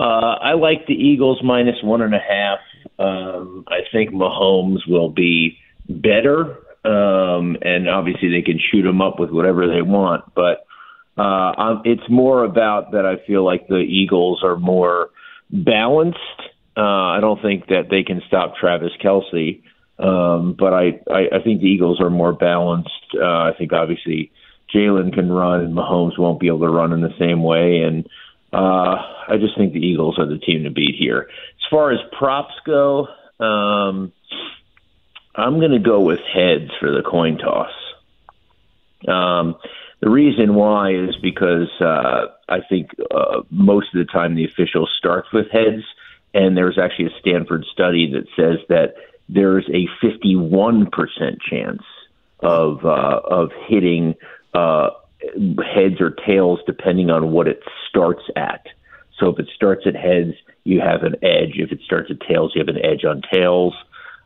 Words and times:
Uh, 0.00 0.38
I 0.40 0.54
like 0.54 0.86
the 0.86 0.94
Eagles 0.94 1.42
minus 1.44 1.76
one 1.82 2.00
and 2.00 2.14
a 2.14 2.18
half. 2.18 2.60
Um, 2.98 3.64
I 3.68 3.80
think 3.92 4.10
Mahomes 4.10 4.88
will 4.88 5.10
be 5.10 5.58
better, 5.90 6.56
um, 6.86 7.58
and 7.60 7.86
obviously 7.86 8.30
they 8.30 8.40
can 8.40 8.58
shoot 8.58 8.86
him 8.86 9.02
up 9.02 9.20
with 9.20 9.28
whatever 9.28 9.66
they 9.66 9.82
want. 9.82 10.24
But 10.34 10.64
uh, 11.18 11.52
I'm, 11.54 11.82
it's 11.84 12.08
more 12.08 12.44
about 12.44 12.92
that. 12.92 13.04
I 13.04 13.24
feel 13.26 13.44
like 13.44 13.68
the 13.68 13.76
Eagles 13.76 14.42
are 14.42 14.56
more 14.56 15.10
balanced. 15.50 16.18
Uh, 16.74 16.80
I 16.80 17.18
don't 17.20 17.42
think 17.42 17.66
that 17.66 17.88
they 17.90 18.02
can 18.02 18.22
stop 18.26 18.54
Travis 18.56 18.92
Kelce, 19.04 19.60
um, 19.98 20.56
but 20.58 20.72
I, 20.72 21.00
I, 21.10 21.36
I 21.36 21.42
think 21.44 21.60
the 21.60 21.66
Eagles 21.66 22.00
are 22.00 22.08
more 22.08 22.32
balanced. 22.32 22.88
Uh, 23.14 23.26
I 23.26 23.52
think 23.58 23.74
obviously 23.74 24.32
Jalen 24.74 25.12
can 25.12 25.30
run, 25.30 25.60
and 25.60 25.76
Mahomes 25.76 26.18
won't 26.18 26.40
be 26.40 26.46
able 26.46 26.60
to 26.60 26.70
run 26.70 26.94
in 26.94 27.02
the 27.02 27.14
same 27.18 27.42
way, 27.42 27.82
and 27.82 28.08
uh, 28.52 28.96
I 29.28 29.36
just 29.38 29.56
think 29.56 29.72
the 29.72 29.80
Eagles 29.80 30.18
are 30.18 30.26
the 30.26 30.38
team 30.38 30.64
to 30.64 30.70
beat 30.70 30.96
here. 30.98 31.28
As 31.28 31.70
far 31.70 31.92
as 31.92 31.98
props 32.18 32.54
go, 32.66 33.06
um, 33.38 34.12
I'm 35.34 35.58
going 35.60 35.72
to 35.72 35.78
go 35.78 36.00
with 36.00 36.20
heads 36.20 36.70
for 36.80 36.90
the 36.90 37.02
coin 37.02 37.38
toss. 37.38 37.72
Um, 39.06 39.56
the 40.00 40.10
reason 40.10 40.54
why 40.54 40.94
is 40.94 41.16
because 41.22 41.70
uh, 41.80 42.26
I 42.48 42.60
think 42.68 42.90
uh, 43.10 43.42
most 43.50 43.94
of 43.94 44.04
the 44.04 44.10
time 44.10 44.34
the 44.34 44.44
official 44.44 44.88
starts 44.98 45.32
with 45.32 45.50
heads, 45.50 45.84
and 46.34 46.56
there's 46.56 46.78
actually 46.78 47.06
a 47.06 47.20
Stanford 47.20 47.64
study 47.72 48.12
that 48.12 48.26
says 48.34 48.58
that 48.68 48.94
there's 49.28 49.68
a 49.68 49.86
51% 50.04 50.90
chance 51.48 51.82
of 52.40 52.84
uh, 52.84 53.20
of 53.24 53.50
hitting 53.68 54.14
uh, 54.54 54.90
heads 55.74 56.00
or 56.00 56.10
tails 56.26 56.60
depending 56.66 57.10
on 57.10 57.32
what 57.32 57.48
it 57.48 57.60
starts 57.88 58.22
at. 58.36 58.66
So 59.18 59.28
if 59.28 59.38
it 59.38 59.48
starts 59.54 59.82
at 59.86 59.94
heads, 59.94 60.32
you 60.64 60.80
have 60.80 61.02
an 61.02 61.16
edge. 61.22 61.54
If 61.56 61.72
it 61.72 61.80
starts 61.84 62.10
at 62.10 62.26
tails, 62.26 62.52
you 62.54 62.60
have 62.60 62.74
an 62.74 62.82
edge 62.84 63.04
on 63.04 63.22
tails. 63.32 63.74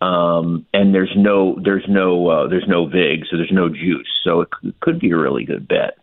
Um, 0.00 0.66
and 0.74 0.94
there's 0.94 1.12
no 1.16 1.58
there's 1.62 1.86
no 1.88 2.28
uh, 2.28 2.48
there's 2.48 2.66
no 2.68 2.86
vig, 2.86 3.24
so 3.30 3.36
there's 3.36 3.52
no 3.52 3.68
juice. 3.68 4.08
So 4.24 4.42
it 4.42 4.48
c- 4.62 4.74
could 4.80 5.00
be 5.00 5.10
a 5.10 5.16
really 5.16 5.44
good 5.44 5.66
bet. 5.66 5.94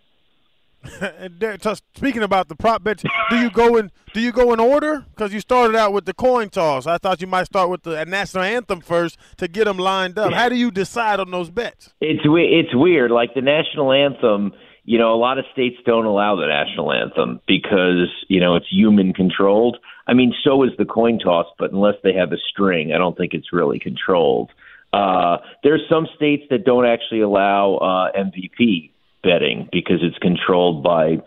Speaking 1.95 2.23
about 2.23 2.50
the 2.50 2.56
prop 2.56 2.84
bets, 2.84 3.04
do 3.30 3.38
you 3.38 3.52
go 3.52 3.78
in 3.78 3.92
do 4.14 4.20
you 4.20 4.31
go 4.31 4.52
in 4.52 4.59
order? 4.59 5.06
Because 5.16 5.31
you 5.31 5.39
started 5.39 5.76
out 5.76 5.94
with 5.94 6.06
the 6.06 6.14
coin 6.14 6.50
toss. 6.50 6.88
I 6.88 6.98
thought 6.98 7.22
you 7.22 7.28
might 7.28 7.45
start 7.45 7.70
with 7.70 7.84
the 7.84 8.04
national 8.06 8.44
anthem 8.44 8.81
first 8.81 9.17
to 9.38 9.48
get 9.48 9.66
them 9.66 9.78
lined 9.78 10.17
up. 10.17 10.34
How 10.34 10.50
do 10.50 10.56
you 10.56 10.72
decide 10.72 11.20
on 11.20 11.31
those 11.31 11.52
bets? 11.52 11.94
It's 12.02 12.22
it's 12.26 12.76
weird. 12.76 13.11
Like 13.11 13.36
the 13.36 13.42
national 13.42 13.92
anthem 13.92 14.54
you 14.86 14.98
know, 14.98 15.14
a 15.14 15.16
lot 15.16 15.38
of 15.38 15.45
states 15.53 15.78
don't 15.86 16.06
allow 16.06 16.36
the 16.36 16.48
national 16.48 16.92
anthem 16.92 17.39
because, 17.48 18.09
you 18.28 18.39
know, 18.39 18.56
it's 18.56 18.67
human 18.70 19.14
controlled. 19.14 19.78
I 20.08 20.14
mean, 20.14 20.34
so 20.44 20.64
is 20.64 20.72
the 20.78 20.86
coin 20.86 21.20
toss, 21.20 21.48
but 21.58 21.72
unless 21.72 21.95
they 22.03 22.14
have 22.14 22.34
a 22.34 22.38
string, 22.38 22.92
I 22.94 22.98
don't 22.98 23.17
think 23.17 23.34
it's 23.34 23.54
really 23.54 23.80
controlled. 23.80 24.52
Uh, 24.92 25.38
there's 25.64 25.81
some 25.89 26.08
states 26.16 26.44
that 26.50 26.66
don't 26.66 26.86
actually 26.86 27.22
allow 27.22 27.76
uh, 27.76 28.11
MVP 28.17 28.92
betting 29.23 29.70
because 29.72 29.99
it's 30.02 30.17
controlled 30.17 30.83
by 30.83 31.17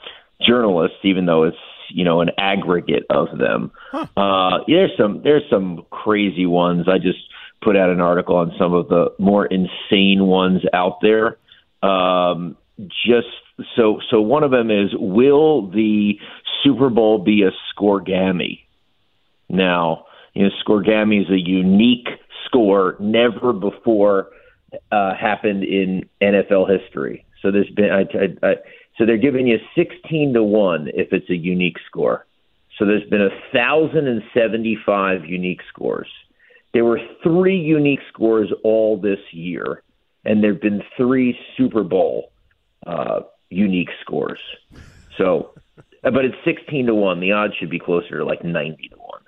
journalists, 0.47 0.99
even 1.03 1.27
though 1.27 1.45
it's 1.45 1.57
you 1.89 2.05
know 2.05 2.21
an 2.21 2.31
aggregate 2.39 3.05
of 3.11 3.39
them. 3.39 3.73
Huh. 3.91 4.07
Uh, 4.17 4.59
there's 4.69 4.93
some 4.99 5.23
there's 5.23 5.43
some 5.51 5.85
crazy 5.91 6.47
ones. 6.47 6.87
I 6.89 6.99
just 6.99 7.19
put 7.63 7.77
out 7.77 7.91
an 7.91 8.01
article 8.01 8.37
on 8.37 8.53
some 8.59 8.75
of 8.75 8.89
the 8.89 9.13
more 9.19 9.47
insane 9.47 10.27
ones 10.27 10.63
out 10.73 10.99
there. 11.01 11.39
Um, 11.83 12.57
just 12.79 13.27
so 13.75 14.01
so 14.11 14.21
one 14.21 14.43
of 14.43 14.51
them 14.51 14.71
is 14.71 14.91
will 14.95 15.71
the 15.71 16.19
Super 16.63 16.91
Bowl 16.91 17.19
be 17.19 17.43
a 17.43 17.51
scorigami? 17.75 18.61
Now, 19.49 20.07
you 20.35 20.45
know, 20.45 20.51
scorigami 20.67 21.23
is 21.23 21.31
a 21.31 21.39
unique 21.39 22.09
score, 22.45 22.97
never 23.01 23.53
before 23.53 24.29
uh, 24.93 25.15
happened 25.15 25.65
in 25.65 26.09
NFL 26.21 26.69
history. 26.69 27.25
So 27.41 27.51
there's 27.51 27.71
been 27.71 27.91
I, 27.91 28.01
I, 28.01 28.51
I, 28.51 28.55
so 28.99 29.07
they're 29.07 29.17
giving 29.17 29.47
you 29.47 29.59
sixteen 29.75 30.35
to 30.35 30.43
one 30.43 30.89
if 30.95 31.13
it's 31.13 31.31
a 31.31 31.37
unique 31.37 31.77
score. 31.87 32.27
So 32.79 32.85
there's 32.85 33.09
been 33.09 33.23
a 33.23 33.31
thousand 33.53 34.07
and 34.07 34.23
seventy-five 34.35 35.25
unique 35.25 35.61
scores. 35.69 36.09
There 36.75 36.85
were 36.85 37.01
three 37.23 37.57
unique 37.57 38.01
scores 38.13 38.53
all 38.63 39.01
this 39.01 39.21
year, 39.31 39.83
and 40.27 40.45
there've 40.45 40.61
been 40.61 40.83
three 40.97 41.39
Super 41.57 41.83
Bowl 41.83 42.33
uh, 42.87 43.21
unique 43.51 43.91
scores. 44.01 44.41
So, 45.19 45.53
but 46.03 46.25
it's 46.25 46.37
16 46.45 46.87
to 46.87 46.95
1. 46.95 47.21
The 47.21 47.33
odds 47.33 47.55
should 47.59 47.71
be 47.71 47.79
closer 47.79 48.19
to 48.19 48.25
like 48.25 48.45
90 48.45 48.89
to 48.89 48.97
1. 48.97 49.21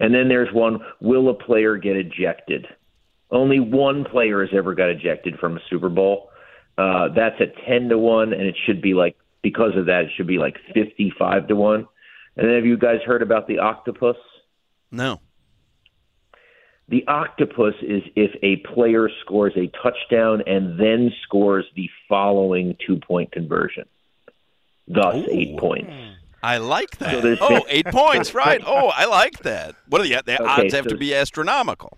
And 0.00 0.14
then 0.14 0.28
there's 0.28 0.52
one 0.52 0.80
will 1.00 1.28
a 1.28 1.34
player 1.34 1.76
get 1.76 1.96
ejected? 1.96 2.66
Only 3.30 3.60
one 3.60 4.04
player 4.04 4.44
has 4.44 4.50
ever 4.54 4.74
got 4.74 4.90
ejected 4.90 5.38
from 5.38 5.56
a 5.56 5.60
Super 5.70 5.88
Bowl. 5.88 6.30
Uh, 6.76 7.08
that's 7.14 7.36
at 7.40 7.54
10 7.66 7.88
to 7.90 7.98
1, 7.98 8.32
and 8.32 8.42
it 8.42 8.56
should 8.66 8.82
be 8.82 8.94
like, 8.94 9.16
because 9.42 9.76
of 9.76 9.86
that, 9.86 10.04
it 10.04 10.10
should 10.16 10.26
be 10.26 10.38
like 10.38 10.56
55 10.74 11.48
to 11.48 11.56
1. 11.56 11.88
And 12.36 12.48
then 12.48 12.54
have 12.54 12.66
you 12.66 12.76
guys 12.76 13.00
heard 13.04 13.22
about 13.22 13.46
the 13.46 13.58
octopus? 13.58 14.16
No. 14.90 15.20
The 16.92 17.06
octopus 17.08 17.72
is 17.80 18.02
if 18.16 18.32
a 18.42 18.56
player 18.74 19.08
scores 19.22 19.54
a 19.56 19.66
touchdown 19.82 20.42
and 20.46 20.78
then 20.78 21.10
scores 21.22 21.64
the 21.74 21.88
following 22.06 22.76
two 22.86 22.98
point 22.98 23.32
conversion, 23.32 23.84
thus 24.86 25.14
Ooh. 25.16 25.26
eight 25.30 25.58
points. 25.58 25.90
Hmm. 25.90 26.10
I 26.42 26.58
like 26.58 26.98
that. 26.98 27.22
So 27.22 27.36
oh, 27.40 27.64
eight 27.70 27.86
points, 27.86 28.34
right? 28.34 28.60
Oh, 28.66 28.88
I 28.94 29.06
like 29.06 29.38
that. 29.38 29.74
What 29.88 30.02
are 30.02 30.04
the, 30.04 30.22
the 30.26 30.34
okay, 30.34 30.44
odds 30.44 30.74
have 30.74 30.84
so, 30.84 30.90
to 30.90 30.98
be 30.98 31.14
astronomical? 31.14 31.96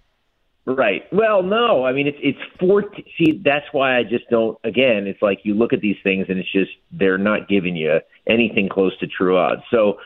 Right. 0.64 1.12
Well, 1.12 1.42
no. 1.42 1.84
I 1.84 1.92
mean, 1.92 2.06
it's 2.06 2.18
it's 2.22 2.38
four. 2.60 2.84
See, 3.18 3.42
that's 3.44 3.66
why 3.72 3.98
I 3.98 4.04
just 4.04 4.30
don't. 4.30 4.56
Again, 4.62 5.08
it's 5.08 5.20
like 5.20 5.40
you 5.42 5.54
look 5.54 5.72
at 5.72 5.80
these 5.80 5.96
things 6.04 6.26
and 6.28 6.38
it's 6.38 6.52
just 6.52 6.70
they're 6.92 7.18
not 7.18 7.48
giving 7.48 7.74
you 7.74 7.98
anything 8.28 8.68
close 8.68 8.96
to 8.98 9.08
true 9.08 9.36
odds. 9.38 9.62
So 9.72 9.98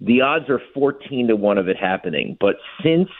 the 0.00 0.22
odds 0.22 0.48
are 0.48 0.62
fourteen 0.72 1.28
to 1.28 1.36
one 1.36 1.58
of 1.58 1.68
it 1.68 1.76
happening. 1.76 2.38
But 2.40 2.56
since 2.82 3.10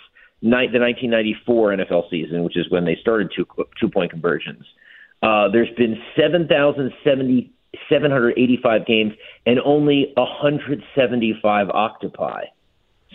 the 0.43 0.49
1994 0.49 1.77
NFL 1.77 2.11
season, 2.11 2.43
which 2.45 2.57
is 2.57 2.69
when 2.71 2.85
they 2.85 2.97
started 3.01 3.33
two 3.35 3.47
two 3.79 3.89
point 3.89 4.11
conversions. 4.11 4.65
Uh, 5.23 5.49
there's 5.49 5.71
been 5.77 6.03
7,785 6.17 8.87
games 8.87 9.13
and 9.45 9.61
only 9.61 10.15
175 10.17 11.69
octopi. 11.69 12.45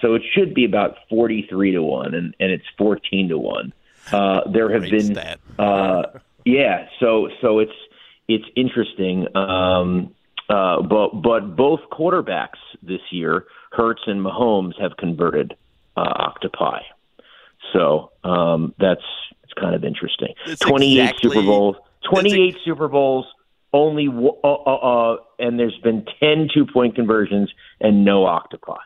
So 0.02 0.14
it 0.14 0.22
should 0.34 0.54
be 0.54 0.66
about 0.66 0.98
43 1.10 1.72
to 1.72 1.82
1, 1.82 2.14
and, 2.14 2.36
and 2.40 2.52
it's 2.52 2.66
14 2.78 3.30
to 3.30 3.40
1. 3.40 3.74
Uh, 4.12 4.42
there 4.52 4.72
have 4.72 4.82
Great 4.82 5.16
been, 5.16 5.18
uh, 5.58 6.04
yeah, 6.46 6.88
so 7.00 7.28
so 7.42 7.58
it's 7.58 7.74
it's 8.28 8.46
interesting. 8.56 9.36
Um, 9.36 10.14
uh, 10.48 10.84
but 10.84 11.24
but 11.24 11.56
both 11.56 11.80
quarterbacks 11.92 12.60
this 12.84 13.02
year, 13.10 13.48
Hurts 13.72 14.04
and 14.06 14.24
Mahomes, 14.24 14.80
have 14.80 14.96
converted 14.98 15.58
uh, 15.98 16.02
octopi. 16.02 16.82
So 17.74 18.12
um, 18.24 18.74
that's 18.80 19.02
it's 19.44 19.54
kind 19.54 19.76
of 19.76 19.84
interesting. 19.84 20.34
It's 20.46 20.62
28 20.62 21.00
exactly, 21.00 21.30
Super 21.30 21.46
Bowls, 21.46 21.76
28 22.10 22.58
Super 22.64 22.88
Bowls, 22.88 23.26
only 23.74 24.08
uh, 24.08 24.48
uh, 24.48 24.54
uh, 24.54 25.18
and 25.40 25.60
there's 25.60 25.78
been 25.84 26.06
10 26.20 26.50
two 26.54 26.66
point 26.66 26.96
conversions 26.96 27.52
and 27.80 28.06
no 28.06 28.26
octopi. 28.26 28.78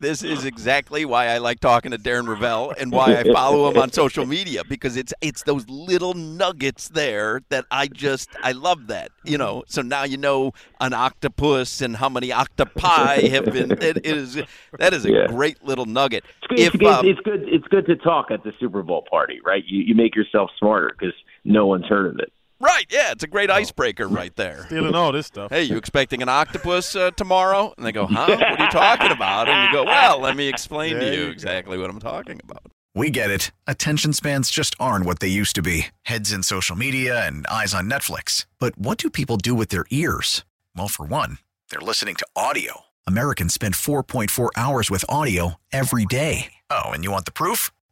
This 0.00 0.22
is 0.22 0.44
exactly 0.44 1.04
why 1.04 1.26
I 1.26 1.38
like 1.38 1.58
talking 1.58 1.90
to 1.90 1.98
Darren 1.98 2.28
Rovell 2.28 2.72
and 2.78 2.92
why 2.92 3.16
I 3.16 3.24
follow 3.32 3.68
him 3.68 3.78
on 3.78 3.90
social 3.90 4.26
media 4.26 4.62
because 4.68 4.96
it's 4.96 5.12
it's 5.20 5.42
those 5.42 5.68
little 5.68 6.14
nuggets 6.14 6.88
there 6.88 7.42
that 7.48 7.64
I 7.72 7.88
just 7.88 8.30
I 8.40 8.52
love 8.52 8.86
that 8.86 9.10
you 9.24 9.36
know. 9.38 9.64
So 9.66 9.82
now 9.82 10.04
you 10.04 10.16
know 10.16 10.52
an 10.80 10.92
octopus 10.92 11.80
and 11.80 11.96
how 11.96 12.08
many 12.08 12.32
octopi 12.32 13.22
have 13.28 13.46
been. 13.46 13.72
It 13.72 14.06
is 14.06 14.40
that 14.78 14.94
is 14.94 15.04
a 15.04 15.10
yeah. 15.10 15.26
great 15.26 15.64
little 15.64 15.86
nugget. 15.86 16.24
It's 16.50 16.76
good, 16.76 16.80
if, 16.80 16.86
um, 16.86 17.06
it's 17.06 17.20
good. 17.20 17.48
It's 17.48 17.66
good 17.66 17.86
to 17.86 17.96
talk 17.96 18.30
at 18.30 18.44
the 18.44 18.52
Super 18.60 18.84
Bowl 18.84 19.04
party, 19.10 19.40
right? 19.44 19.64
You 19.66 19.82
you 19.82 19.94
make 19.96 20.14
yourself 20.14 20.50
smarter 20.58 20.94
because 20.96 21.14
no 21.44 21.66
one's 21.66 21.86
heard 21.86 22.06
of 22.06 22.20
it. 22.20 22.32
Right. 22.60 22.86
Yeah, 22.90 23.12
it's 23.12 23.22
a 23.22 23.28
great 23.28 23.50
icebreaker 23.50 24.08
right 24.08 24.34
there. 24.34 24.64
Stealing 24.66 24.94
all 24.94 25.12
this 25.12 25.26
stuff. 25.26 25.50
Hey, 25.50 25.62
you 25.62 25.76
expecting 25.76 26.22
an 26.22 26.28
octopus 26.28 26.96
uh, 26.96 27.12
tomorrow? 27.12 27.72
And 27.76 27.86
they 27.86 27.92
go, 27.92 28.06
huh? 28.06 28.26
What 28.28 28.42
are 28.60 28.64
you 28.64 28.70
talking 28.70 29.12
about? 29.12 29.48
And 29.48 29.68
you 29.68 29.72
go, 29.72 29.84
well, 29.84 30.20
let 30.20 30.36
me 30.36 30.48
explain 30.48 30.94
There 30.94 31.10
to 31.10 31.16
you 31.16 31.24
you 31.26 31.30
exactly 31.30 31.78
what 31.78 31.88
I'm 31.88 32.00
talking 32.00 32.40
about. 32.42 32.62
We 32.94 33.10
get 33.10 33.30
it. 33.30 33.52
Attention 33.68 34.12
spans 34.12 34.50
just 34.50 34.74
aren't 34.80 35.06
what 35.06 35.20
they 35.20 35.28
used 35.28 35.54
to 35.54 35.62
be 35.62 35.86
heads 36.02 36.32
in 36.32 36.42
social 36.42 36.74
media 36.74 37.24
and 37.26 37.46
eyes 37.46 37.74
on 37.74 37.88
Netflix. 37.88 38.46
But 38.58 38.76
what 38.76 38.98
do 38.98 39.08
people 39.08 39.36
do 39.36 39.54
with 39.54 39.68
their 39.68 39.84
ears? 39.90 40.44
Well, 40.76 40.88
for 40.88 41.06
one, 41.06 41.38
they're 41.70 41.80
listening 41.80 42.16
to 42.16 42.26
audio. 42.34 42.82
Americans 43.06 43.54
spend 43.54 43.74
4.4 43.74 44.50
hours 44.56 44.90
with 44.90 45.04
audio 45.08 45.54
every 45.72 46.06
day. 46.06 46.54
Oh, 46.70 46.90
and 46.90 47.04
you 47.04 47.12
want 47.12 47.24
the 47.24 47.30
proof? 47.32 47.70